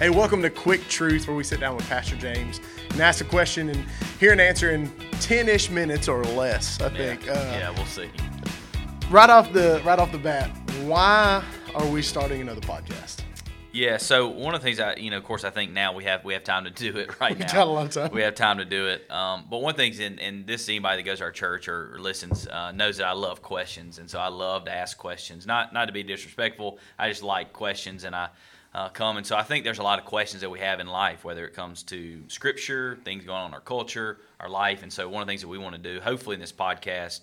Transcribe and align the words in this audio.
Hey, 0.00 0.08
welcome 0.08 0.40
to 0.40 0.48
Quick 0.48 0.88
Truth, 0.88 1.28
where 1.28 1.36
we 1.36 1.44
sit 1.44 1.60
down 1.60 1.76
with 1.76 1.86
Pastor 1.86 2.16
James 2.16 2.58
and 2.88 3.02
ask 3.02 3.20
a 3.20 3.28
question 3.28 3.68
and 3.68 3.84
hear 4.18 4.32
an 4.32 4.40
answer 4.40 4.70
in 4.70 4.90
10 5.20 5.46
ish 5.46 5.68
minutes 5.68 6.08
or 6.08 6.24
less, 6.24 6.80
I 6.80 6.88
think. 6.88 7.26
Yeah, 7.26 7.32
uh, 7.32 7.58
yeah, 7.58 7.70
we'll 7.72 7.84
see. 7.84 8.08
Right 9.10 9.28
off 9.28 9.52
the 9.52 9.82
right 9.84 9.98
off 9.98 10.10
the 10.10 10.16
bat, 10.16 10.48
why 10.84 11.44
are 11.74 11.86
we 11.86 12.00
starting 12.00 12.40
another 12.40 12.62
podcast? 12.62 13.20
Yeah, 13.72 13.98
so 13.98 14.28
one 14.28 14.54
of 14.54 14.62
the 14.62 14.64
things 14.64 14.80
I, 14.80 14.94
you 14.94 15.10
know, 15.10 15.18
of 15.18 15.24
course, 15.24 15.44
I 15.44 15.50
think 15.50 15.70
now 15.72 15.92
we 15.92 16.04
have 16.04 16.24
we 16.24 16.32
have 16.32 16.44
time 16.44 16.64
to 16.64 16.70
do 16.70 16.96
it 16.96 17.20
right 17.20 17.34
we 17.34 17.44
now. 17.44 17.52
got 17.52 17.66
a 17.66 17.70
lot 17.70 17.84
of 17.84 17.92
time. 17.92 18.10
We 18.10 18.22
have 18.22 18.34
time 18.34 18.56
to 18.56 18.64
do 18.64 18.86
it. 18.86 19.08
Um, 19.10 19.48
but 19.50 19.60
one 19.60 19.74
thing, 19.74 19.92
and, 20.00 20.18
and 20.18 20.46
this 20.46 20.66
anybody 20.70 21.02
that 21.02 21.02
goes 21.02 21.18
to 21.18 21.24
our 21.24 21.30
church 21.30 21.68
or, 21.68 21.94
or 21.94 21.98
listens 21.98 22.46
uh, 22.46 22.72
knows 22.72 22.96
that 22.96 23.06
I 23.06 23.12
love 23.12 23.42
questions, 23.42 23.98
and 23.98 24.08
so 24.08 24.18
I 24.18 24.28
love 24.28 24.64
to 24.64 24.72
ask 24.72 24.96
questions. 24.96 25.46
Not 25.46 25.74
not 25.74 25.84
to 25.88 25.92
be 25.92 26.02
disrespectful, 26.02 26.78
I 26.98 27.10
just 27.10 27.22
like 27.22 27.52
questions, 27.52 28.04
and 28.04 28.16
I 28.16 28.30
uh, 28.74 28.88
come. 28.88 29.16
And 29.16 29.26
so 29.26 29.36
I 29.36 29.42
think 29.42 29.64
there's 29.64 29.78
a 29.78 29.82
lot 29.82 29.98
of 29.98 30.04
questions 30.04 30.42
that 30.42 30.50
we 30.50 30.60
have 30.60 30.80
in 30.80 30.86
life, 30.86 31.24
whether 31.24 31.44
it 31.46 31.54
comes 31.54 31.82
to 31.84 32.22
scripture, 32.28 32.98
things 33.04 33.24
going 33.24 33.38
on 33.38 33.48
in 33.48 33.54
our 33.54 33.60
culture, 33.60 34.18
our 34.38 34.48
life. 34.48 34.82
And 34.82 34.92
so 34.92 35.08
one 35.08 35.22
of 35.22 35.26
the 35.26 35.30
things 35.30 35.40
that 35.40 35.48
we 35.48 35.58
want 35.58 35.74
to 35.74 35.80
do, 35.80 36.00
hopefully 36.00 36.34
in 36.34 36.40
this 36.40 36.52
podcast, 36.52 37.20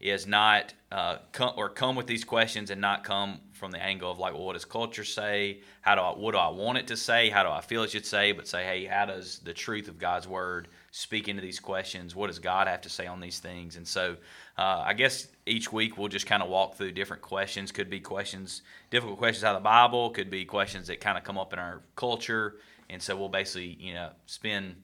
is 0.00 0.26
not 0.26 0.74
uh, 0.92 1.16
come 1.32 1.52
or 1.56 1.68
come 1.68 1.96
with 1.96 2.06
these 2.06 2.24
questions 2.24 2.70
and 2.70 2.80
not 2.80 3.02
come 3.02 3.40
from 3.52 3.70
the 3.70 3.82
angle 3.82 4.10
of 4.10 4.18
like, 4.18 4.34
well, 4.34 4.44
what 4.44 4.52
does 4.52 4.64
culture 4.64 5.04
say? 5.04 5.60
How 5.80 5.94
do 5.94 6.02
I, 6.02 6.10
what 6.10 6.32
do 6.32 6.38
I 6.38 6.48
want 6.48 6.78
it 6.78 6.86
to 6.88 6.96
say? 6.96 7.30
How 7.30 7.42
do 7.42 7.48
I 7.48 7.62
feel 7.62 7.82
it 7.82 7.90
should 7.90 8.04
say? 8.04 8.32
But 8.32 8.46
say, 8.46 8.64
hey, 8.64 8.84
how 8.84 9.06
does 9.06 9.38
the 9.38 9.54
truth 9.54 9.88
of 9.88 9.98
God's 9.98 10.28
word 10.28 10.68
speak 10.96 11.28
into 11.28 11.42
these 11.42 11.60
questions? 11.60 12.16
What 12.16 12.28
does 12.28 12.38
God 12.38 12.68
have 12.68 12.80
to 12.80 12.88
say 12.88 13.06
on 13.06 13.20
these 13.20 13.38
things? 13.38 13.76
And 13.76 13.86
so, 13.86 14.16
uh, 14.56 14.82
I 14.86 14.94
guess 14.94 15.28
each 15.44 15.70
week 15.70 15.98
we'll 15.98 16.08
just 16.08 16.26
kind 16.26 16.42
of 16.42 16.48
walk 16.48 16.76
through 16.76 16.92
different 16.92 17.20
questions. 17.20 17.70
Could 17.70 17.90
be 17.90 18.00
questions, 18.00 18.62
difficult 18.88 19.18
questions 19.18 19.44
out 19.44 19.54
of 19.54 19.62
the 19.62 19.64
Bible. 19.64 20.08
Could 20.08 20.30
be 20.30 20.46
questions 20.46 20.86
that 20.86 21.02
kind 21.02 21.18
of 21.18 21.24
come 21.24 21.36
up 21.36 21.52
in 21.52 21.58
our 21.58 21.82
culture. 21.96 22.56
And 22.88 23.02
so 23.02 23.14
we'll 23.14 23.28
basically, 23.28 23.76
you 23.78 23.92
know, 23.92 24.08
spend 24.24 24.76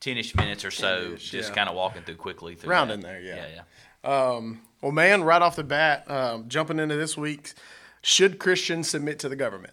ten-ish 0.00 0.34
minutes 0.36 0.62
or 0.62 0.70
so 0.70 1.16
just 1.16 1.48
yeah. 1.48 1.54
kind 1.54 1.70
of 1.70 1.74
walking 1.74 2.02
through 2.02 2.16
quickly 2.16 2.54
through 2.54 2.70
round 2.70 2.90
that. 2.90 2.94
in 2.94 3.00
there, 3.00 3.20
yeah, 3.22 3.36
yeah, 3.36 3.62
yeah. 4.04 4.34
Um, 4.34 4.60
well, 4.82 4.92
man, 4.92 5.24
right 5.24 5.40
off 5.40 5.56
the 5.56 5.64
bat, 5.64 6.08
um, 6.10 6.48
jumping 6.48 6.78
into 6.78 6.96
this 6.96 7.16
week, 7.16 7.54
should 8.02 8.38
Christians 8.38 8.90
submit 8.90 9.18
to 9.20 9.30
the 9.30 9.36
government? 9.36 9.72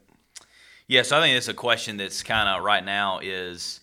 Yes, 0.87 1.09
so 1.09 1.17
I 1.17 1.21
think 1.21 1.35
it's 1.35 1.49
a 1.49 1.53
question 1.53 1.97
that's 1.97 2.23
kind 2.23 2.47
of 2.47 2.63
right 2.63 2.85
now 2.85 3.19
is 3.19 3.81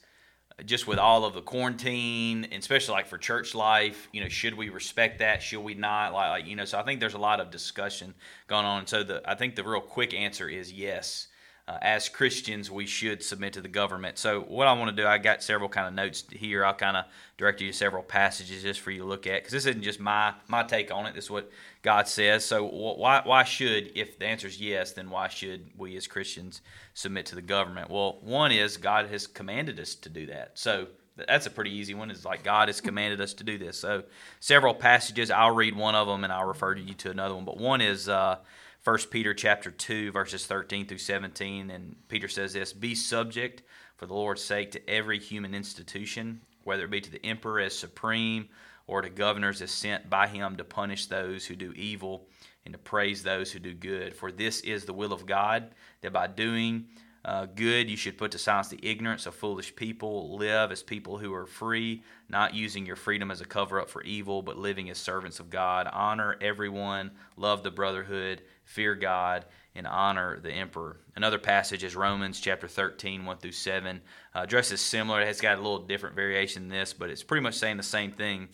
just 0.65 0.87
with 0.87 0.99
all 0.99 1.25
of 1.25 1.35
the 1.35 1.43
quarantine, 1.43 2.45
and 2.45 2.55
especially 2.55 2.93
like 2.93 3.07
for 3.07 3.19
church 3.19 3.55
life, 3.55 4.09
you 4.13 4.21
know, 4.21 4.29
should 4.29 4.55
we 4.55 4.69
respect 4.69 5.19
that? 5.19 5.43
Should 5.43 5.61
we 5.61 5.75
not? 5.75 6.13
Like, 6.13 6.31
like 6.31 6.47
you 6.47 6.57
know, 6.57 6.65
so 6.65 6.79
I 6.79 6.83
think 6.83 7.01
there's 7.01 7.15
a 7.15 7.19
lot 7.19 7.41
of 7.41 7.51
discussion 7.51 8.15
going 8.47 8.65
on. 8.65 8.87
So 8.87 9.03
the 9.03 9.23
I 9.25 9.35
think 9.35 9.57
the 9.57 9.65
real 9.65 9.81
quick 9.81 10.15
answer 10.15 10.49
is 10.49 10.73
yes 10.73 11.29
uh, 11.71 11.79
as 11.83 12.09
Christians, 12.09 12.69
we 12.69 12.85
should 12.85 13.23
submit 13.23 13.53
to 13.53 13.61
the 13.61 13.69
government. 13.69 14.19
So, 14.19 14.41
what 14.41 14.67
I 14.67 14.73
want 14.73 14.95
to 14.95 15.03
do, 15.03 15.07
I 15.07 15.19
got 15.19 15.41
several 15.41 15.69
kind 15.69 15.87
of 15.87 15.95
notes 15.95 16.25
here. 16.33 16.65
I'll 16.65 16.75
kind 16.75 16.97
of 16.97 17.05
direct 17.37 17.61
you 17.61 17.71
to 17.71 17.77
several 17.77 18.03
passages 18.03 18.63
just 18.63 18.81
for 18.81 18.91
you 18.91 19.03
to 19.03 19.07
look 19.07 19.27
at, 19.27 19.37
because 19.41 19.53
this 19.53 19.67
isn't 19.67 19.83
just 19.83 20.01
my 20.01 20.35
my 20.49 20.65
take 20.65 20.93
on 20.93 21.07
it. 21.07 21.15
This 21.15 21.25
is 21.25 21.31
what 21.31 21.51
God 21.83 22.09
says. 22.09 22.45
So, 22.45 22.65
why 22.65 23.23
why 23.25 23.45
should, 23.45 23.93
if 23.95 24.19
the 24.19 24.27
answer 24.27 24.49
is 24.49 24.61
yes, 24.61 24.93
then 24.93 25.11
why 25.11 25.29
should 25.29 25.71
we 25.77 25.97
as 25.97 26.09
Christians 26.09 26.61
submit 26.95 27.27
to 27.27 27.37
the 27.37 27.43
government? 27.43 27.89
Well, 27.89 28.19
one 28.23 28.51
is 28.51 28.77
God 28.77 29.07
has 29.07 29.29
commanded 29.29 29.79
us 29.79 29.95
to 29.97 30.09
do 30.09 30.27
that. 30.27 30.53
So, 30.55 30.89
that's 31.17 31.47
a 31.47 31.51
pretty 31.51 31.71
easy 31.71 31.95
one. 31.95 32.11
Is 32.11 32.25
like 32.25 32.43
God 32.43 32.69
has 32.69 32.81
commanded 32.81 33.21
us 33.21 33.33
to 33.35 33.45
do 33.45 33.59
this. 33.59 33.79
So, 33.79 34.03
several 34.41 34.75
passages. 34.75 35.31
I'll 35.31 35.55
read 35.55 35.77
one 35.77 35.95
of 35.95 36.09
them, 36.09 36.25
and 36.25 36.33
I'll 36.33 36.47
refer 36.47 36.75
to 36.75 36.81
you 36.81 36.95
to 36.95 37.11
another 37.11 37.37
one. 37.37 37.45
But 37.45 37.59
one 37.59 37.81
is. 37.81 38.09
Uh, 38.09 38.39
1 38.85 38.99
Peter 39.11 39.35
chapter 39.35 39.71
2 39.71 40.11
verses 40.13 40.47
13 40.47 40.87
through 40.87 40.99
17 40.99 41.71
and 41.71 41.97
Peter 42.09 42.29
says 42.29 42.53
this 42.53 42.73
be 42.73 42.95
subject 42.95 43.63
for 43.97 44.07
the 44.07 44.15
Lord's 44.15 44.43
sake 44.43 44.71
to 44.73 44.91
every 44.91 45.19
human 45.19 45.55
institution 45.55 46.41
whether 46.65 46.85
it 46.85 46.91
be 46.91 47.01
to 47.01 47.11
the 47.11 47.25
emperor 47.25 47.61
as 47.61 47.77
supreme 47.77 48.49
or 48.91 49.03
to 49.03 49.09
governors 49.09 49.63
as 49.63 49.71
sent 49.71 50.11
by 50.11 50.27
him 50.27 50.57
to 50.57 50.65
punish 50.65 51.07
those 51.07 51.47
who 51.47 51.55
do 51.55 51.73
evil 51.75 52.27
and 52.65 52.73
to 52.73 52.79
praise 52.79 53.23
those 53.23 53.53
who 53.53 53.61
do 53.61 53.73
good. 53.73 54.17
For 54.17 54.33
this 54.33 54.61
is 54.63 54.85
the 54.85 54.93
will 54.93 55.13
of 55.13 55.27
God 55.27 55.71
that 56.01 56.13
by 56.13 56.27
doing 56.27 56.87
uh, 57.25 57.47
good 57.55 57.89
you 57.89 57.97
should 57.97 58.19
put 58.19 58.33
to 58.33 58.39
silence 58.39 58.69
the 58.69 58.81
ignorance 58.83 59.27
of 59.27 59.35
foolish 59.35 59.77
people 59.77 60.37
live 60.37 60.73
as 60.73 60.83
people 60.83 61.19
who 61.19 61.35
are 61.35 61.47
free 61.47 62.03
not 62.31 62.55
using 62.55 62.87
your 62.87 62.97
freedom 62.97 63.31
as 63.31 63.43
a 63.43 63.45
cover 63.45 63.79
up 63.79 63.91
for 63.91 64.03
evil 64.03 64.41
but 64.41 64.57
living 64.57 64.89
as 64.91 64.99
servants 64.99 65.39
of 65.39 65.51
god. 65.51 65.87
Honor 65.93 66.37
everyone 66.41 67.11
love 67.37 67.63
the 67.63 67.71
brotherhood 67.71 68.43
fear 68.71 68.95
God, 68.95 69.45
and 69.75 69.87
honor 69.87 70.39
the 70.41 70.51
emperor. 70.51 71.01
Another 71.17 71.39
passage 71.39 71.83
is 71.83 71.97
Romans 71.97 72.41
chapter 72.41 72.69
13, 72.69 73.25
1 73.25 73.39
through 73.39 73.53
7. 73.53 74.01
Uh, 74.35 74.39
addresses 74.41 74.81
similar. 74.81 75.21
It 75.21 75.27
has 75.27 75.41
got 75.41 75.59
a 75.59 75.61
little 75.61 75.81
different 75.81 76.15
variation 76.15 76.69
than 76.69 76.79
this, 76.79 76.93
but 76.93 77.11
it's 77.11 77.23
pretty 77.23 77.43
much 77.43 77.55
saying 77.55 77.77
the 77.77 77.83
same 77.83 78.13
thing. 78.13 78.49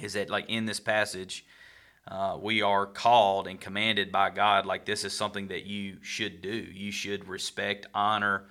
Is 0.00 0.14
that, 0.14 0.30
like, 0.30 0.48
in 0.48 0.64
this 0.64 0.80
passage, 0.80 1.44
uh, 2.08 2.38
we 2.40 2.62
are 2.62 2.86
called 2.86 3.46
and 3.46 3.60
commanded 3.60 4.10
by 4.10 4.30
God, 4.30 4.64
like, 4.64 4.84
this 4.84 5.04
is 5.04 5.12
something 5.12 5.48
that 5.48 5.66
you 5.66 5.98
should 6.02 6.40
do. 6.40 6.48
You 6.48 6.92
should 6.92 7.28
respect, 7.28 7.86
honor, 7.94 8.44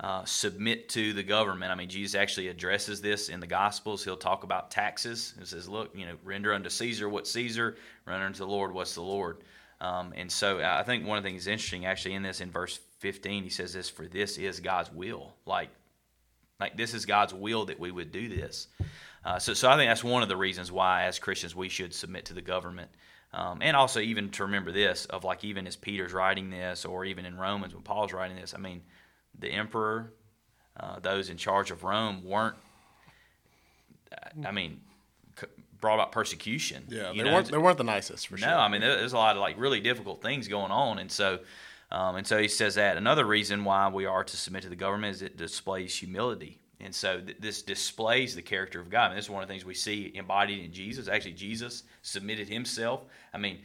uh, 0.00 0.24
submit 0.24 0.88
to 0.90 1.12
the 1.12 1.22
government. 1.22 1.70
I 1.70 1.76
mean, 1.76 1.88
Jesus 1.88 2.14
actually 2.14 2.48
addresses 2.48 3.00
this 3.00 3.28
in 3.28 3.40
the 3.40 3.46
Gospels. 3.46 4.04
He'll 4.04 4.16
talk 4.16 4.42
about 4.42 4.70
taxes. 4.70 5.34
He 5.38 5.44
says, 5.44 5.68
look, 5.68 5.96
you 5.96 6.04
know, 6.04 6.16
render 6.24 6.52
unto 6.52 6.68
Caesar 6.68 7.08
what 7.08 7.26
Caesar, 7.28 7.76
render 8.06 8.26
unto 8.26 8.38
the 8.38 8.46
Lord 8.46 8.72
what's 8.74 8.94
the 8.94 9.02
Lord. 9.02 9.38
Um, 9.82 10.14
and 10.16 10.30
so 10.30 10.60
uh, 10.60 10.76
I 10.78 10.84
think 10.84 11.04
one 11.04 11.18
of 11.18 11.24
the 11.24 11.30
things 11.30 11.48
interesting 11.48 11.86
actually 11.86 12.14
in 12.14 12.22
this 12.22 12.40
in 12.40 12.52
verse 12.52 12.78
15 13.00 13.42
he 13.42 13.50
says 13.50 13.72
this 13.72 13.90
for 13.90 14.06
this 14.06 14.38
is 14.38 14.60
God's 14.60 14.92
will. 14.92 15.34
Like 15.44 15.70
like 16.60 16.76
this 16.76 16.94
is 16.94 17.04
God's 17.04 17.34
will 17.34 17.66
that 17.66 17.80
we 17.80 17.90
would 17.90 18.12
do 18.12 18.28
this. 18.28 18.68
Uh, 19.24 19.40
so 19.40 19.54
so 19.54 19.68
I 19.68 19.76
think 19.76 19.90
that's 19.90 20.04
one 20.04 20.22
of 20.22 20.28
the 20.28 20.36
reasons 20.36 20.70
why 20.70 21.04
as 21.04 21.18
Christians 21.18 21.56
we 21.56 21.68
should 21.68 21.92
submit 21.92 22.26
to 22.26 22.34
the 22.34 22.40
government. 22.40 22.90
Um, 23.34 23.58
and 23.60 23.76
also 23.76 23.98
even 23.98 24.30
to 24.30 24.44
remember 24.44 24.70
this 24.70 25.06
of 25.06 25.24
like 25.24 25.42
even 25.42 25.66
as 25.66 25.74
Peter's 25.74 26.12
writing 26.12 26.48
this 26.48 26.84
or 26.84 27.04
even 27.04 27.26
in 27.26 27.36
Romans 27.36 27.74
when 27.74 27.82
Paul's 27.82 28.12
writing 28.12 28.36
this 28.36 28.54
I 28.54 28.58
mean 28.58 28.82
the 29.36 29.48
emperor 29.48 30.12
uh, 30.78 31.00
those 31.00 31.28
in 31.28 31.38
charge 31.38 31.72
of 31.72 31.82
Rome 31.82 32.22
weren't 32.22 32.56
I 34.46 34.52
mean 34.52 34.80
brought 35.82 35.96
about 35.96 36.12
persecution. 36.12 36.84
Yeah, 36.88 37.12
they 37.12 37.22
know? 37.22 37.34
weren't 37.34 37.50
they 37.50 37.58
weren't 37.58 37.76
the 37.76 37.84
nicest 37.84 38.28
for 38.28 38.36
no, 38.36 38.40
sure. 38.40 38.48
No, 38.48 38.56
I 38.56 38.68
mean 38.68 38.80
there's 38.80 39.12
a 39.12 39.18
lot 39.18 39.36
of 39.36 39.42
like 39.42 39.60
really 39.60 39.80
difficult 39.80 40.22
things 40.22 40.48
going 40.48 40.72
on, 40.72 40.98
and 40.98 41.12
so 41.12 41.40
um, 41.90 42.16
and 42.16 42.26
so 42.26 42.38
he 42.38 42.48
says 42.48 42.76
that 42.76 42.96
another 42.96 43.26
reason 43.26 43.64
why 43.64 43.86
we 43.90 44.06
are 44.06 44.24
to 44.24 44.36
submit 44.38 44.62
to 44.62 44.70
the 44.70 44.76
government 44.76 45.14
is 45.14 45.20
it 45.20 45.36
displays 45.36 45.94
humility. 45.94 46.58
And 46.80 46.94
so 46.94 47.20
th- 47.20 47.36
this 47.38 47.62
displays 47.62 48.34
the 48.34 48.42
character 48.42 48.80
of 48.80 48.88
God. 48.88 49.04
I 49.04 49.08
mean, 49.10 49.16
this 49.16 49.26
is 49.26 49.30
one 49.30 49.42
of 49.42 49.48
the 49.48 49.52
things 49.52 49.64
we 49.64 49.74
see 49.74 50.10
embodied 50.14 50.64
in 50.64 50.72
Jesus. 50.72 51.06
Actually, 51.06 51.34
Jesus 51.34 51.82
submitted 52.00 52.48
himself. 52.48 53.04
I 53.34 53.38
mean, 53.38 53.58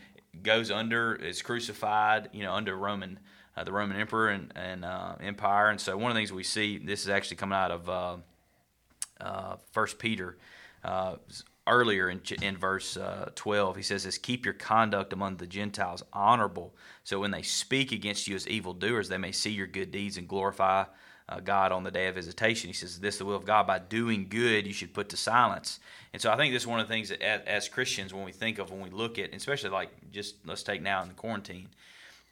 goes 0.44 0.70
under, 0.70 1.16
is 1.16 1.42
crucified, 1.42 2.30
you 2.34 2.44
know, 2.44 2.54
under 2.54 2.76
Roman, 2.76 3.18
uh, 3.56 3.64
the 3.64 3.72
Roman 3.72 3.98
emperor 3.98 4.30
and, 4.30 4.52
and 4.56 4.86
uh, 4.86 5.16
empire. 5.20 5.70
And 5.70 5.80
so 5.80 5.98
one 5.98 6.12
of 6.12 6.16
the 6.16 6.20
things 6.20 6.32
we 6.32 6.44
see, 6.44 6.78
this 6.78 7.04
is 7.04 7.10
actually 7.10 7.38
coming 7.38 7.58
out 7.58 7.72
of 7.72 7.90
uh, 7.90 8.18
uh 9.22 9.56
First 9.72 9.98
Peter. 10.00 10.38
Earlier 11.68 12.10
in, 12.10 12.22
in 12.42 12.58
verse 12.58 12.98
uh, 12.98 13.32
12, 13.36 13.76
he 13.76 13.84
says 13.84 14.04
this 14.04 14.18
Keep 14.18 14.46
your 14.46 14.54
conduct 14.54 15.14
among 15.14 15.38
the 15.38 15.48
Gentiles 15.48 16.04
honorable, 16.14 16.74
so 17.04 17.20
when 17.20 17.32
they 17.32 17.42
speak 17.42 17.92
against 17.92 18.28
you 18.28 18.36
as 18.36 18.48
evildoers, 18.48 19.10
they 19.10 19.18
may 19.18 19.32
see 19.32 19.52
your 19.52 19.68
good 19.68 19.92
deeds 19.92 20.18
and 20.18 20.28
glorify 20.28 20.86
uh, 21.30 21.40
God 21.40 21.72
on 21.72 21.84
the 21.84 21.92
day 21.92 22.08
of 22.08 22.16
visitation. 22.16 22.68
He 22.68 22.74
says, 22.74 23.00
This 23.00 23.16
is 23.16 23.20
the 23.20 23.26
will 23.26 23.36
of 23.36 23.46
God. 23.46 23.68
By 23.68 23.80
doing 23.80 24.28
good, 24.30 24.66
you 24.66 24.74
should 24.74 24.94
put 24.94 25.10
to 25.10 25.18
silence. 25.18 25.80
And 26.14 26.22
so 26.22 26.32
I 26.32 26.38
think 26.38 26.54
this 26.54 26.64
is 26.64 26.68
one 26.68 26.80
of 26.80 26.88
the 26.88 26.94
things 26.94 27.10
that 27.10 27.22
as, 27.22 27.42
as 27.46 27.70
Christians, 27.70 28.14
when 28.14 28.24
we 28.24 28.32
think 28.32 28.60
of, 28.60 28.72
when 28.72 28.82
we 28.82 28.90
look 28.90 29.20
at, 29.20 29.34
especially 29.34 29.70
like 29.70 29.90
just 30.12 30.36
let's 30.46 30.64
take 30.64 30.82
now 30.82 31.02
in 31.02 31.10
the 31.10 31.14
quarantine, 31.14 31.68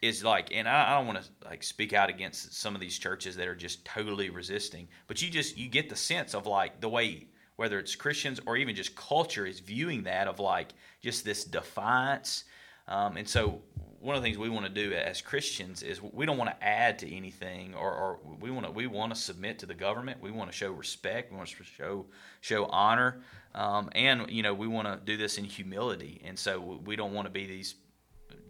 is 0.02 0.24
like, 0.24 0.54
and 0.54 0.68
I, 0.68 0.92
I 0.92 0.98
don't 0.98 1.08
want 1.08 1.22
to 1.22 1.48
like 1.48 1.64
speak 1.64 1.94
out 1.94 2.10
against 2.10 2.54
some 2.54 2.76
of 2.76 2.82
these 2.82 2.98
churches 2.98 3.36
that 3.36 3.48
are 3.48 3.56
just 3.56 3.84
totally 3.86 4.30
resisting, 4.30 4.88
but 5.08 5.22
you 5.22 5.30
just, 5.30 5.58
you 5.58 5.68
get 5.68 5.90
the 5.90 5.96
sense 5.96 6.34
of 6.34 6.48
like 6.48 6.80
the 6.80 6.90
way 6.90 7.28
whether 7.56 7.80
it's 7.80 7.96
Christians 7.96 8.40
or 8.46 8.58
even 8.58 8.76
just 8.76 8.96
culture, 8.96 9.46
is 9.46 9.60
viewing 9.60 10.04
that 10.04 10.28
of 10.28 10.40
like 10.40 10.74
just 11.02 11.26
this 11.26 11.44
defiance. 11.44 12.44
Um, 12.88 13.18
and 13.18 13.28
so, 13.28 13.62
one 14.00 14.16
of 14.16 14.22
the 14.22 14.28
things 14.28 14.38
we 14.38 14.50
want 14.50 14.68
to 14.68 14.72
do 14.72 14.94
as 14.94 15.20
Christians 15.22 15.82
is 15.82 16.00
we 16.00 16.28
don't 16.28 16.38
want 16.38 16.52
to 16.52 16.64
add 16.64 17.00
to 17.00 17.12
anything, 17.12 17.74
or, 17.74 17.92
or 17.92 18.20
we 18.40 18.52
want 18.52 18.66
to 18.66 18.72
we 18.72 18.86
want 18.86 19.14
to 19.14 19.20
submit 19.20 19.60
to 19.60 19.66
the 19.66 19.74
government. 19.74 20.22
We 20.22 20.32
want 20.32 20.52
to 20.52 20.56
show 20.56 20.72
respect. 20.72 21.32
We 21.32 21.38
want 21.38 21.50
to 21.50 21.64
show 21.64 22.06
show 22.42 22.66
honor, 22.66 23.22
um, 23.56 23.90
and 23.94 24.30
you 24.30 24.44
know 24.44 24.54
we 24.54 24.68
want 24.68 24.88
to 24.88 25.00
do 25.04 25.18
this 25.18 25.38
in 25.40 25.46
humility. 25.46 26.22
And 26.24 26.38
so 26.38 26.80
we 26.86 26.96
don't 26.96 27.14
want 27.14 27.26
to 27.26 27.32
be 27.32 27.48
these 27.48 27.76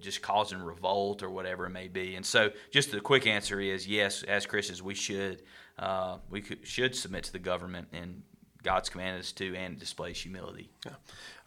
just 0.02 0.22
causing 0.22 0.60
revolt 0.60 1.24
or 1.24 1.30
whatever 1.30 1.66
it 1.66 1.70
may 1.70 1.88
be. 1.88 2.16
And 2.16 2.26
so, 2.26 2.52
just 2.72 2.92
the 2.92 3.00
quick 3.00 3.26
answer 3.26 3.60
is 3.62 3.88
yes. 3.88 4.24
As 4.24 4.46
Christians, 4.46 4.84
we 4.84 4.94
should 4.94 5.42
uh, 5.80 6.18
we 6.30 6.42
could, 6.42 6.66
should 6.68 6.96
submit 6.96 7.24
to 7.26 7.32
the 7.32 7.40
government 7.40 7.88
and 7.94 8.24
God's 8.66 8.90
commanded 8.90 9.22
us 9.22 9.32
to, 9.34 9.56
and 9.56 9.76
it 9.76 9.80
displays 9.80 10.20
humility. 10.20 10.70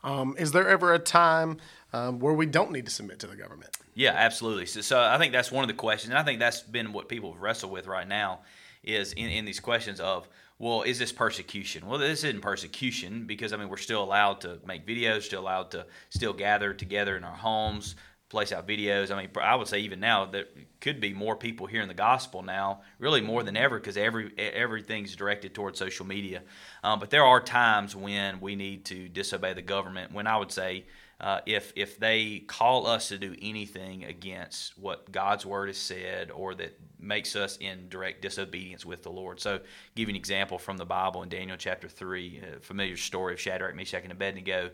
Um, 0.05 0.37
is 0.38 0.53
there 0.53 0.69
ever 0.69 0.94
a 0.94 0.99
time 0.99 1.59
um, 1.93 2.20
where 2.20 2.32
we 2.32 2.47
don't 2.47 2.70
need 2.70 2.87
to 2.87 2.93
submit 2.93 3.19
to 3.19 3.26
the 3.26 3.37
government? 3.37 3.76
Yeah, 3.94 4.12
absolutely. 4.15 4.67
So, 4.67 4.81
so 4.81 5.00
I 5.00 5.19
think 5.19 5.32
that's 5.32 5.50
one 5.50 5.65
of 5.65 5.69
the 5.69 5.75
questions, 5.75 6.11
and 6.11 6.19
I 6.19 6.23
think 6.23 6.38
that's 6.38 6.61
been 6.61 6.93
what 6.93 7.09
people 7.09 7.37
wrestle 7.38 7.70
with 7.70 7.87
right 7.88 8.06
now, 8.06 8.41
is 8.85 9.12
in, 9.15 9.29
in 9.29 9.44
these 9.44 9.59
questions 9.59 9.99
of, 9.99 10.29
well, 10.61 10.82
is 10.82 10.99
this 10.99 11.12
persecution? 11.12 11.87
Well, 11.87 11.99
this 11.99 12.25
isn't 12.25 12.41
persecution 12.41 13.26
because 13.26 13.53
I 13.53 13.56
mean 13.56 13.69
we're 13.69 13.76
still 13.76 14.03
allowed 14.03 14.41
to 14.43 14.59
make 14.67 14.87
videos, 14.87 15.23
still 15.23 15.43
allowed 15.43 15.73
to 15.73 15.87
still 16.11 16.32
gather 16.32 16.73
together 16.73 17.17
in 17.17 17.25
our 17.25 17.37
homes, 17.37 17.97
place 18.28 18.52
out 18.52 18.69
videos. 18.69 19.10
I 19.10 19.20
mean, 19.20 19.30
I 19.40 19.54
would 19.54 19.69
say 19.69 19.80
even 19.80 20.00
now 20.00 20.26
there 20.26 20.44
could 20.80 21.00
be 21.00 21.12
more 21.12 21.36
people 21.36 21.66
hearing 21.66 21.88
the 21.88 21.94
gospel 21.94 22.42
now, 22.42 22.82
really 22.98 23.20
more 23.20 23.42
than 23.42 23.56
ever, 23.56 23.78
because 23.78 23.96
every 23.96 24.32
everything's 24.38 25.16
directed 25.16 25.54
towards 25.54 25.78
social 25.78 26.06
media. 26.06 26.42
Um, 26.84 27.00
but 27.00 27.10
there 27.10 27.25
are 27.25 27.40
times 27.40 27.96
when 27.96 28.40
we 28.40 28.56
need 28.56 28.84
to 28.86 29.08
disobey 29.08 29.54
the 29.54 29.62
government. 29.62 30.12
When 30.12 30.26
I 30.26 30.36
would 30.36 30.52
say 30.52 30.84
uh, 31.20 31.40
if 31.46 31.72
if 31.75 31.98
they 31.98 32.40
call 32.46 32.86
us 32.86 33.08
to 33.08 33.19
do 33.19 33.34
anything 33.42 34.04
against 34.04 34.78
what 34.78 35.10
God's 35.10 35.44
word 35.44 35.69
has 35.69 35.78
said 35.78 36.31
or 36.31 36.54
that 36.54 36.78
makes 37.00 37.34
us 37.34 37.56
in 37.58 37.88
direct 37.88 38.22
disobedience 38.22 38.86
with 38.86 39.02
the 39.02 39.10
Lord. 39.10 39.40
So, 39.40 39.58
give 39.96 40.08
you 40.08 40.12
an 40.12 40.16
example 40.16 40.58
from 40.58 40.76
the 40.76 40.84
Bible 40.84 41.22
in 41.22 41.28
Daniel 41.28 41.56
chapter 41.56 41.88
three, 41.88 42.40
a 42.56 42.60
familiar 42.60 42.96
story 42.96 43.34
of 43.34 43.40
Shadrach, 43.40 43.74
Meshach, 43.74 44.04
and 44.04 44.12
Abednego. 44.12 44.70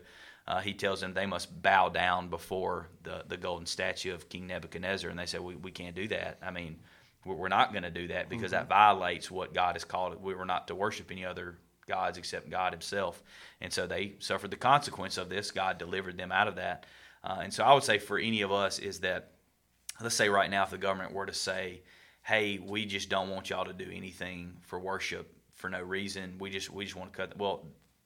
Uh, 0.47 0.61
he 0.61 0.73
tells 0.73 1.01
them 1.01 1.13
they 1.13 1.25
must 1.25 1.61
bow 1.61 1.89
down 1.89 2.29
before 2.29 2.87
the, 3.03 3.23
the 3.27 3.37
golden 3.37 3.65
statue 3.65 4.13
of 4.13 4.29
King 4.29 4.47
Nebuchadnezzar, 4.47 5.09
and 5.09 5.17
they 5.17 5.25
say 5.25 5.39
we, 5.39 5.55
we 5.55 5.71
can't 5.71 5.95
do 5.95 6.07
that. 6.09 6.37
I 6.41 6.51
mean, 6.51 6.77
we're 7.25 7.47
not 7.47 7.71
going 7.71 7.83
to 7.83 7.89
do 7.89 8.07
that 8.09 8.29
because 8.29 8.51
mm-hmm. 8.51 8.67
that 8.67 8.69
violates 8.69 9.31
what 9.31 9.53
God 9.53 9.75
has 9.75 9.83
called 9.83 10.13
it. 10.13 10.21
We 10.21 10.35
were 10.35 10.45
not 10.45 10.67
to 10.67 10.75
worship 10.75 11.09
any 11.09 11.25
other 11.25 11.57
gods 11.87 12.17
except 12.17 12.49
God 12.49 12.73
Himself. 12.73 13.23
And 13.61 13.73
so 13.73 13.87
they 13.87 14.13
suffered 14.19 14.51
the 14.51 14.57
consequence 14.57 15.17
of 15.17 15.29
this. 15.29 15.49
God 15.49 15.79
delivered 15.79 16.17
them 16.17 16.31
out 16.31 16.47
of 16.47 16.55
that. 16.55 16.85
Uh, 17.23 17.39
and 17.41 17.53
so 17.53 17.63
I 17.63 17.73
would 17.73 17.83
say 17.83 17.97
for 17.97 18.19
any 18.19 18.41
of 18.41 18.51
us 18.51 18.77
is 18.77 18.99
that, 18.99 19.31
let's 19.99 20.15
say 20.15 20.29
right 20.29 20.49
now, 20.49 20.63
if 20.63 20.69
the 20.69 20.77
government 20.77 21.13
were 21.13 21.25
to 21.25 21.33
say, 21.33 21.81
hey, 22.21 22.59
we 22.59 22.85
just 22.85 23.09
don't 23.09 23.29
want 23.29 23.49
y'all 23.49 23.65
to 23.65 23.73
do 23.73 23.89
anything 23.91 24.57
for 24.61 24.79
worship 24.79 25.31
for 25.55 25.69
no 25.69 25.81
reason, 25.81 26.35
we 26.39 26.49
just 26.51 26.69
we 26.69 26.83
just 26.83 26.95
want 26.95 27.11
to 27.11 27.17
cut. 27.17 27.37
Well, 27.37 27.65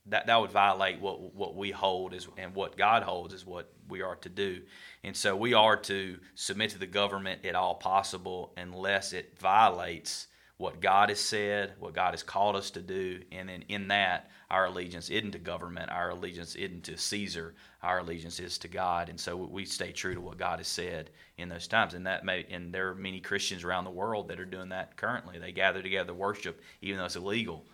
that 0.09 0.27
that 0.27 0.41
would 0.41 0.51
violate 0.51 0.99
what 0.99 1.33
what 1.33 1.55
we 1.55 1.71
hold 1.71 2.13
is 2.13 2.27
and 2.37 2.53
what 2.55 2.77
God 2.77 3.03
holds 3.03 3.33
is 3.33 3.45
what 3.45 3.71
we 3.87 4.01
are 4.01 4.15
to 4.17 4.29
do. 4.29 4.61
And 5.03 5.15
so 5.15 5.35
we 5.35 5.53
are 5.53 5.77
to 5.77 6.19
submit 6.35 6.71
to 6.71 6.77
the 6.77 6.87
government 6.87 7.45
at 7.45 7.55
all 7.55 7.75
possible 7.75 8.53
unless 8.57 9.13
it 9.13 9.37
violates 9.39 10.27
what 10.59 10.81
God 10.81 11.07
has 11.07 11.21
said, 11.21 11.73
what 11.79 11.93
God 11.93 12.11
has 12.11 12.21
called 12.21 12.57
us 12.57 12.69
to 12.71 12.81
do, 12.81 13.21
and 13.31 13.47
then 13.47 13.63
in 13.69 13.87
that, 13.87 14.29
our 14.51 14.65
allegiance 14.65 15.09
isn't 15.09 15.31
to 15.31 15.39
government, 15.39 15.89
our 15.89 16.09
allegiance 16.09 16.53
isn't 16.55 16.83
to 16.83 16.97
Caesar, 16.97 17.55
our 17.81 17.99
allegiance 17.99 18.41
is 18.41 18.57
to 18.57 18.67
God, 18.67 19.07
and 19.07 19.17
so 19.17 19.37
we 19.37 19.63
stay 19.63 19.93
true 19.93 20.13
to 20.13 20.19
what 20.19 20.37
God 20.37 20.59
has 20.59 20.67
said 20.67 21.11
in 21.37 21.47
those 21.47 21.65
times. 21.65 21.93
And 21.93 22.05
that 22.07 22.25
may, 22.25 22.45
and 22.49 22.73
there 22.73 22.89
are 22.89 22.95
many 22.95 23.21
Christians 23.21 23.63
around 23.63 23.85
the 23.85 23.91
world 23.91 24.27
that 24.27 24.39
are 24.39 24.45
doing 24.45 24.67
that 24.69 24.97
currently. 24.97 25.39
They 25.39 25.53
gather 25.53 25.81
together 25.81 26.07
to 26.07 26.13
worship, 26.13 26.59
even 26.81 26.97
though 26.97 27.05
it's 27.05 27.15
illegal, 27.15 27.65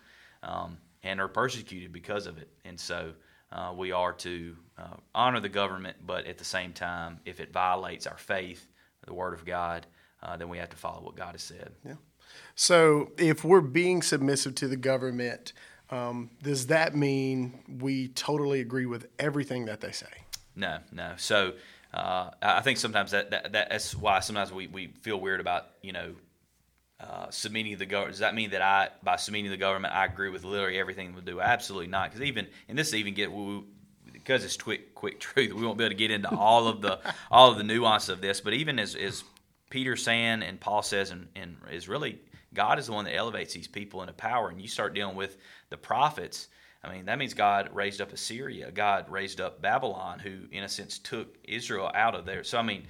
um, 0.43 0.77
and 1.05 1.21
are 1.21 1.29
persecuted 1.29 1.93
because 1.93 2.27
of 2.27 2.37
it. 2.37 2.49
And 2.65 2.77
so 2.77 3.13
uh, 3.51 3.73
we 3.77 3.93
are 3.93 4.11
to 4.11 4.57
uh, 4.77 4.97
honor 5.13 5.39
the 5.39 5.47
government, 5.47 5.95
but 6.05 6.25
at 6.25 6.37
the 6.37 6.43
same 6.43 6.73
time, 6.73 7.19
if 7.23 7.39
it 7.39 7.53
violates 7.53 8.07
our 8.07 8.17
faith, 8.17 8.67
the 9.05 9.13
Word 9.13 9.33
of 9.33 9.45
God, 9.45 9.85
uh, 10.23 10.35
then 10.35 10.49
we 10.49 10.57
have 10.57 10.69
to 10.69 10.75
follow 10.75 11.01
what 11.01 11.15
God 11.15 11.33
has 11.33 11.43
said. 11.43 11.71
Yeah. 11.85 11.93
So 12.55 13.11
if 13.17 13.45
we're 13.45 13.61
being 13.61 14.01
submissive 14.01 14.55
to 14.55 14.67
the 14.67 14.75
government, 14.75 15.53
um, 15.91 16.31
does 16.41 16.67
that 16.67 16.95
mean 16.95 17.59
we 17.79 18.07
totally 18.09 18.59
agree 18.59 18.87
with 18.87 19.07
everything 19.19 19.65
that 19.65 19.81
they 19.81 19.91
say? 19.91 20.07
No, 20.55 20.79
no. 20.91 21.13
So 21.17 21.53
uh, 21.93 22.31
I 22.41 22.61
think 22.61 22.79
sometimes 22.79 23.11
that, 23.11 23.29
that, 23.29 23.53
that's 23.53 23.95
why 23.95 24.19
sometimes 24.21 24.51
we, 24.51 24.65
we 24.67 24.87
feel 25.01 25.19
weird 25.19 25.39
about 25.39 25.67
you 25.83 25.91
know 25.91 26.15
uh, 26.99 27.29
submitting 27.29 27.77
the 27.77 27.85
government. 27.85 28.13
Does 28.13 28.19
that 28.19 28.35
mean 28.35 28.51
that 28.51 28.61
I 28.61 28.89
by 29.03 29.17
submitting 29.17 29.51
the 29.51 29.57
government 29.57 29.93
I 29.93 30.05
agree 30.05 30.29
with 30.29 30.43
literally 30.43 30.79
everything 30.79 31.13
we 31.13 31.21
do? 31.21 31.41
Absolutely 31.41 31.87
not. 31.87 32.09
Because 32.09 32.25
even 32.25 32.47
and 32.69 32.77
this 32.77 32.93
even 32.93 33.13
get 33.13 33.31
because 34.13 34.43
it's 34.43 34.57
quick 34.57 34.95
quick 34.95 35.19
truth. 35.19 35.53
We 35.53 35.65
won't 35.65 35.77
be 35.77 35.83
able 35.83 35.91
to 35.91 35.97
get 35.97 36.11
into 36.11 36.33
all 36.35 36.67
of 36.67 36.81
the 36.81 36.99
all 37.29 37.51
of 37.51 37.57
the 37.57 37.63
nuance 37.63 38.09
of 38.09 38.21
this. 38.21 38.41
But 38.41 38.53
even 38.53 38.79
as 38.79 38.95
as 38.95 39.23
Peter 39.69 39.95
saying 39.95 40.43
and 40.43 40.59
Paul 40.59 40.83
says 40.83 41.11
and, 41.11 41.27
and 41.35 41.57
is 41.71 41.89
really 41.89 42.19
God 42.55 42.79
is 42.79 42.87
the 42.87 42.93
one 42.93 43.05
that 43.05 43.15
elevates 43.15 43.53
these 43.53 43.67
people 43.67 44.01
into 44.01 44.13
power. 44.13 44.49
And 44.49 44.59
you 44.59 44.67
start 44.67 44.95
dealing 44.95 45.15
with 45.15 45.37
the 45.69 45.77
prophets. 45.77 46.47
I 46.83 46.91
mean, 46.91 47.05
that 47.05 47.19
means 47.19 47.33
God 47.33 47.69
raised 47.73 48.01
up 48.01 48.13
Assyria. 48.13 48.71
God 48.71 49.09
raised 49.09 49.41
up 49.41 49.61
Babylon, 49.61 50.19
who, 50.19 50.47
in 50.51 50.63
a 50.63 50.69
sense, 50.69 50.97
took 50.97 51.35
Israel 51.43 51.91
out 51.93 52.15
of 52.15 52.25
there. 52.25 52.43
So, 52.43 52.57
I 52.57 52.61
mean, 52.61 52.87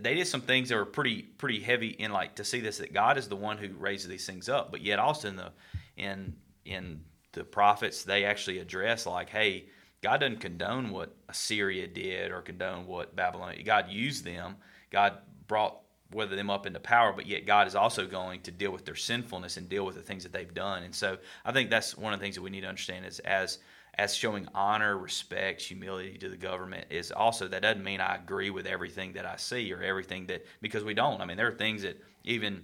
they 0.00 0.14
did 0.14 0.26
some 0.26 0.40
things 0.40 0.68
that 0.68 0.76
were 0.76 0.84
pretty 0.84 1.22
pretty 1.22 1.60
heavy 1.60 1.88
in 1.88 2.12
like 2.12 2.36
to 2.36 2.44
see 2.44 2.60
this 2.60 2.78
that 2.78 2.92
God 2.92 3.18
is 3.18 3.28
the 3.28 3.36
one 3.36 3.58
who 3.58 3.68
raises 3.74 4.08
these 4.08 4.26
things 4.26 4.48
up. 4.48 4.70
But 4.70 4.82
yet, 4.82 4.98
also 4.98 5.28
in 5.28 5.36
the 5.36 5.52
in 5.96 6.34
in 6.64 7.00
the 7.32 7.44
prophets, 7.44 8.02
they 8.02 8.24
actually 8.24 8.58
address 8.58 9.06
like, 9.06 9.28
hey, 9.28 9.66
God 10.02 10.18
doesn't 10.20 10.40
condone 10.40 10.90
what 10.90 11.14
Assyria 11.28 11.86
did 11.86 12.30
or 12.30 12.40
condone 12.40 12.86
what 12.86 13.14
Babylon. 13.14 13.54
God 13.64 13.88
used 13.88 14.24
them. 14.24 14.56
God 14.90 15.18
brought 15.46 15.80
whether 16.12 16.36
them 16.36 16.50
up 16.50 16.66
into 16.66 16.78
power, 16.80 17.12
but 17.12 17.26
yet 17.26 17.46
God 17.46 17.66
is 17.66 17.74
also 17.74 18.06
going 18.06 18.40
to 18.42 18.50
deal 18.50 18.70
with 18.70 18.84
their 18.84 18.94
sinfulness 18.94 19.56
and 19.56 19.68
deal 19.68 19.84
with 19.84 19.96
the 19.96 20.02
things 20.02 20.22
that 20.22 20.32
they've 20.32 20.54
done. 20.54 20.84
And 20.84 20.94
so 20.94 21.18
I 21.44 21.52
think 21.52 21.70
that's 21.70 21.96
one 21.96 22.12
of 22.12 22.20
the 22.20 22.24
things 22.24 22.36
that 22.36 22.42
we 22.42 22.50
need 22.50 22.60
to 22.60 22.68
understand 22.68 23.04
is 23.04 23.18
as 23.20 23.58
as 23.98 24.14
showing 24.14 24.46
honor, 24.54 24.98
respect, 24.98 25.62
humility 25.62 26.18
to 26.18 26.28
the 26.28 26.36
government 26.36 26.86
is 26.90 27.10
also 27.10 27.48
that 27.48 27.62
doesn't 27.62 27.82
mean 27.82 28.00
I 28.00 28.16
agree 28.16 28.50
with 28.50 28.66
everything 28.66 29.14
that 29.14 29.24
I 29.24 29.36
see 29.36 29.72
or 29.72 29.82
everything 29.82 30.26
that 30.26 30.44
because 30.60 30.84
we 30.84 30.94
don't. 30.94 31.20
I 31.20 31.24
mean, 31.24 31.36
there 31.36 31.48
are 31.48 31.52
things 31.52 31.82
that 31.82 32.02
even 32.24 32.62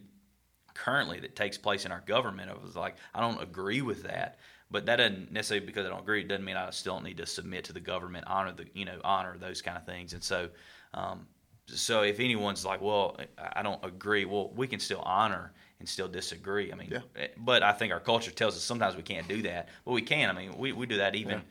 currently 0.75 1.21
that 1.21 1.35
takes 1.35 1.57
place 1.57 1.87
in 1.87 1.93
our 1.93 2.03
government. 2.07 2.51
Was 2.63 2.77
like 2.77 2.97
I 3.15 3.21
don't 3.21 3.43
agree 3.43 3.81
with 3.81 4.03
that, 4.03 4.39
but 4.71 4.85
that 4.87 4.97
doesn't 4.97 5.33
necessarily 5.33 5.65
because 5.65 5.87
I 5.87 5.89
don't 5.89 6.03
agree. 6.03 6.21
It 6.21 6.29
doesn't 6.29 6.45
mean 6.45 6.57
I 6.57 6.69
still 6.71 7.01
need 7.01 7.17
to 7.17 7.27
submit 7.27 7.65
to 7.65 7.73
the 7.73 7.81
government, 7.81 8.27
honor 8.27 8.53
the 8.53 8.67
you 8.75 8.85
know 8.85 9.01
honor 9.03 9.39
those 9.39 9.63
kind 9.63 9.79
of 9.79 9.87
things. 9.87 10.13
And 10.13 10.23
so 10.23 10.51
um, 10.93 11.27
so 11.67 12.03
if 12.03 12.21
anyone's 12.21 12.65
like, 12.65 12.81
well, 12.81 13.17
I 13.39 13.63
don't 13.63 13.83
agree, 13.85 14.25
well, 14.25 14.53
we 14.55 14.67
can 14.67 14.81
still 14.81 15.01
honor 15.01 15.53
and 15.83 15.89
still 15.89 16.07
disagree. 16.07 16.73
I 16.73 16.77
mean, 16.77 16.91
yeah. 16.93 17.01
Eh, 17.17 17.27
but 17.37 17.65
I 17.65 17.73
think 17.73 17.93
our 17.93 17.99
culture 17.99 18.31
tells 18.31 18.57
us 18.57 18.63
sometimes 18.63 18.95
we 18.95 19.03
can't 19.03 19.27
do 19.27 19.43
that, 19.43 19.69
but 19.85 19.91
we 19.91 20.03
can. 20.03 20.31
I 20.31 20.33
mean, 20.33 20.57
we, 20.57 20.73
we 20.73 20.87
do 20.87 20.99
that 20.99 21.17
even 21.17 21.43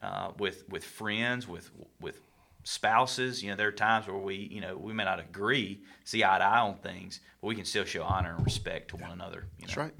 yeah. 0.00 0.08
uh, 0.08 0.30
with 0.38 0.68
with 0.68 0.84
friends, 0.84 1.48
with 1.48 1.68
with 2.00 2.20
spouses. 2.62 3.42
You 3.42 3.50
know, 3.50 3.56
there 3.56 3.66
are 3.66 3.72
times 3.72 4.06
where 4.06 4.16
we, 4.16 4.36
you 4.36 4.60
know, 4.60 4.76
we 4.76 4.92
may 4.92 5.02
not 5.02 5.18
agree, 5.18 5.80
see 6.04 6.22
eye 6.22 6.38
to 6.38 6.44
eye 6.44 6.60
on 6.60 6.76
things, 6.76 7.18
but 7.40 7.48
we 7.48 7.56
can 7.56 7.64
still 7.64 7.84
show 7.84 8.04
honor 8.04 8.36
and 8.36 8.44
respect 8.44 8.90
to 8.90 8.96
one 8.96 9.10
another. 9.10 9.46
You 9.58 9.62
know? 9.62 9.66
That's 9.66 9.76
right. 9.76 9.94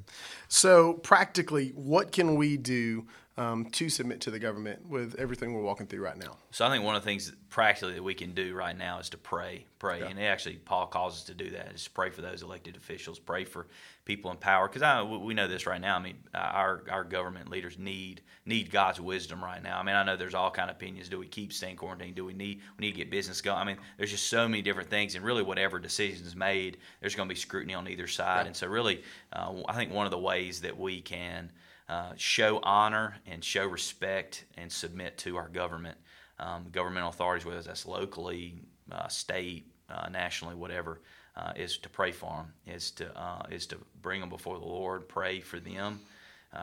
So 0.47 0.93
practically, 0.93 1.73
what 1.75 2.13
can 2.13 2.37
we 2.37 2.57
do 2.57 3.09
um, 3.39 3.65
to 3.67 3.89
submit 3.89 4.21
to 4.23 4.31
the 4.31 4.39
government 4.39 4.87
with 4.89 5.15
everything 5.19 5.55
we're 5.55 5.63
walking 5.63 5.87
through 5.87 6.03
right 6.03 6.19
now. 6.19 6.37
So 6.51 6.67
I 6.67 6.71
think 6.71 6.85
one 6.85 6.97
of 6.97 7.03
the 7.03 7.07
things 7.07 7.33
practically 7.49 7.95
that 7.95 8.03
we 8.03 8.15
can 8.15 8.35
do 8.35 8.55
right 8.55 8.77
now 8.77 8.99
is 8.99 9.09
to 9.11 9.17
pray, 9.17 9.65
pray, 9.79 10.01
yeah. 10.01 10.09
and 10.09 10.21
actually 10.21 10.57
Paul 10.57 10.87
calls 10.87 11.15
us 11.15 11.25
to 11.25 11.35
do 11.35 11.51
that. 11.51 11.73
Is 11.75 11.89
pray 11.89 12.11
for 12.11 12.21
those 12.21 12.43
elected 12.43 12.77
officials, 12.77 13.19
pray 13.19 13.45
for 13.45 13.69
people 14.05 14.31
in 14.31 14.37
power, 14.37 14.69
because 14.69 14.83
I 14.83 15.03
we 15.03 15.33
know 15.33 15.49
this 15.49 15.67
right 15.67 15.81
now. 15.81 15.97
I 15.97 16.03
mean, 16.03 16.17
our 16.35 16.85
our 16.91 17.05
government 17.05 17.49
leaders 17.49 17.79
need 17.79 18.21
need 18.45 18.71
God's 18.71 19.01
wisdom 19.01 19.43
right 19.43 19.63
now. 19.63 19.79
I 19.79 19.83
mean, 19.83 19.97
I 19.97 20.05
know 20.05 20.17
there's 20.17 20.35
all 20.35 20.51
kind 20.51 20.69
of 20.69 20.77
opinions. 20.77 21.09
Do 21.09 21.19
we 21.19 21.27
keep 21.27 21.55
staying 21.55 21.77
quarantined? 21.77 22.17
Do 22.17 22.27
we 22.27 22.35
need 22.35 22.61
we 22.79 22.87
need 22.87 22.93
to 22.93 22.99
get 22.99 23.11
business 23.11 23.41
going? 23.41 23.59
I 23.59 23.65
mean, 23.65 23.79
there's 23.97 24.11
just 24.11 24.29
so 24.29 24.47
many 24.47 24.61
different 24.61 24.91
things, 24.91 25.15
and 25.15 25.25
really, 25.25 25.43
whatever 25.43 25.79
decision 25.79 26.27
is 26.27 26.37
made, 26.37 26.77
there's 27.01 27.15
going 27.15 27.29
to 27.29 27.35
be 27.35 27.41
scrutiny 27.41 27.73
on 27.73 27.89
either 27.89 28.07
side. 28.07 28.43
Yeah. 28.43 28.49
And 28.49 28.57
so, 28.57 28.67
really, 28.67 29.03
uh, 29.33 29.55
I 29.67 29.75
think 29.75 29.91
one 29.91 30.05
of 30.05 30.11
the 30.11 30.19
ways 30.19 30.61
that 30.61 30.79
we 30.79 31.01
can 31.01 31.51
uh, 31.93 32.13
show 32.17 32.59
honor 32.63 33.17
and 33.27 33.45
show 33.45 33.67
respect 33.67 34.47
and 34.57 34.73
submit 34.73 35.19
to 35.19 35.37
our 35.37 35.49
government, 35.49 35.99
um, 36.39 36.65
governmental 36.73 37.11
authorities, 37.11 37.45
whether 37.45 37.61
that's 37.61 37.85
locally, 37.85 38.63
uh, 38.91 39.09
state, 39.09 39.67
uh, 39.91 40.09
nationally, 40.09 40.55
whatever, 40.55 41.03
uh, 41.37 41.53
is 41.55 41.77
to 41.77 41.91
pray 41.91 42.11
for 42.11 42.31
them, 42.31 42.53
is 42.75 42.93
to 42.93 43.15
uh, 43.15 43.43
is 43.51 43.67
to 43.67 43.77
bring 44.01 44.21
them 44.21 44.31
before 44.31 44.59
the 44.59 44.65
Lord, 44.65 45.07
pray 45.07 45.41
for 45.43 45.61
them, 45.61 46.01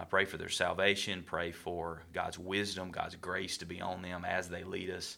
pray 0.10 0.26
for 0.26 0.38
their 0.38 0.50
salvation, 0.50 1.24
pray 1.24 1.52
for 1.52 2.02
God's 2.12 2.40
wisdom, 2.40 2.90
God's 2.90 3.16
grace 3.16 3.56
to 3.60 3.68
be 3.68 3.82
on 3.82 4.02
them 4.02 4.26
as 4.26 4.50
they 4.50 4.64
lead 4.64 4.90
us. 4.90 5.18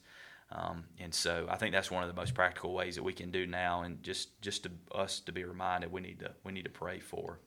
Um, 0.52 0.84
and 1.00 1.14
so 1.14 1.48
I 1.50 1.56
think 1.56 1.72
that's 1.72 1.90
one 1.90 2.04
of 2.04 2.10
the 2.14 2.22
most 2.22 2.34
practical 2.34 2.74
ways 2.74 2.96
that 2.96 3.04
we 3.04 3.14
can 3.14 3.32
do 3.32 3.48
now, 3.48 3.84
and 3.84 4.04
just 4.04 4.42
just 4.42 4.64
to 4.64 4.72
us 4.94 5.22
to 5.22 5.32
be 5.32 5.46
reminded 5.46 5.90
we 5.90 6.02
need 6.02 6.20
to 6.20 6.32
we 6.44 6.52
need 6.52 6.66
to 6.66 6.70
pray 6.84 7.00
for 7.00 7.40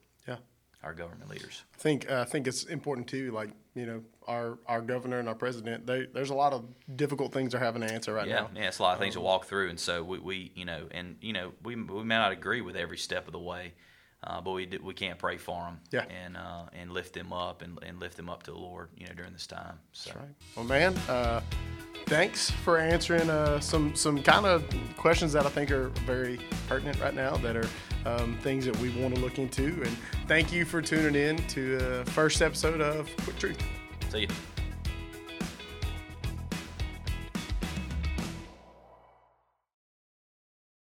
our 0.84 0.94
government 0.94 1.30
leaders. 1.30 1.64
I 1.74 1.78
think 1.78 2.10
uh, 2.10 2.20
I 2.20 2.24
think 2.24 2.46
it's 2.46 2.64
important 2.64 3.08
too. 3.08 3.32
Like 3.32 3.50
you 3.74 3.86
know, 3.86 4.02
our 4.28 4.58
our 4.66 4.80
governor 4.80 5.18
and 5.18 5.28
our 5.28 5.34
president. 5.34 5.86
They, 5.86 6.06
there's 6.12 6.30
a 6.30 6.34
lot 6.34 6.52
of 6.52 6.64
difficult 6.96 7.32
things 7.32 7.52
they're 7.52 7.60
having 7.60 7.82
to 7.82 7.92
answer 7.92 8.12
right 8.12 8.28
yeah, 8.28 8.40
now. 8.40 8.50
Yeah, 8.54 8.68
it's 8.68 8.78
a 8.78 8.82
lot 8.82 8.94
of 8.94 9.00
things 9.00 9.16
um, 9.16 9.22
to 9.22 9.26
walk 9.26 9.46
through, 9.46 9.70
and 9.70 9.80
so 9.80 10.04
we, 10.04 10.18
we 10.18 10.52
you 10.54 10.64
know 10.64 10.86
and 10.90 11.16
you 11.20 11.32
know 11.32 11.52
we 11.62 11.74
we 11.74 12.04
may 12.04 12.16
not 12.16 12.32
agree 12.32 12.60
with 12.60 12.76
every 12.76 12.98
step 12.98 13.26
of 13.26 13.32
the 13.32 13.38
way. 13.38 13.72
Uh, 14.26 14.40
but 14.40 14.52
we 14.52 14.66
we 14.82 14.94
can't 14.94 15.18
pray 15.18 15.36
for 15.36 15.60
them 15.64 15.78
yeah. 15.90 16.04
and 16.24 16.34
uh, 16.34 16.64
and 16.72 16.90
lift 16.90 17.12
them 17.12 17.30
up 17.30 17.60
and, 17.60 17.78
and 17.82 18.00
lift 18.00 18.16
them 18.16 18.30
up 18.30 18.42
to 18.42 18.52
the 18.52 18.56
Lord, 18.56 18.88
you 18.96 19.06
know, 19.06 19.12
during 19.12 19.34
this 19.34 19.46
time. 19.46 19.78
So. 19.92 20.10
That's 20.10 20.22
right. 20.22 20.34
Well, 20.56 20.64
man, 20.64 20.96
uh, 21.10 21.42
thanks 22.06 22.50
for 22.50 22.78
answering 22.78 23.28
uh, 23.28 23.60
some 23.60 23.94
some 23.94 24.22
kind 24.22 24.46
of 24.46 24.64
questions 24.96 25.34
that 25.34 25.44
I 25.44 25.50
think 25.50 25.70
are 25.70 25.88
very 26.06 26.40
pertinent 26.68 26.98
right 27.00 27.14
now. 27.14 27.36
That 27.36 27.54
are 27.54 27.68
um, 28.04 28.36
things 28.42 28.64
that 28.66 28.76
we 28.78 28.90
want 28.90 29.14
to 29.14 29.20
look 29.20 29.38
into. 29.38 29.82
And 29.82 29.96
thank 30.26 30.52
you 30.52 30.64
for 30.64 30.82
tuning 30.82 31.14
in 31.14 31.36
to 31.48 31.78
the 31.78 32.10
first 32.10 32.42
episode 32.42 32.80
of 32.80 33.10
Quick 33.18 33.38
Truth. 33.38 33.62
See 34.10 34.20
you. 34.22 34.28